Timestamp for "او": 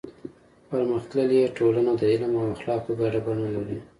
2.39-2.45